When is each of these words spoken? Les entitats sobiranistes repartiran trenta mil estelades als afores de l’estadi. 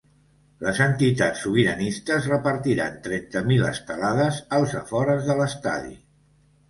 Les 0.67 0.79
entitats 0.85 1.43
sobiranistes 1.47 2.25
repartiran 2.31 2.97
trenta 3.09 3.45
mil 3.51 3.67
estelades 3.73 4.41
als 4.59 4.75
afores 4.81 5.29
de 5.29 5.37
l’estadi. 5.43 5.95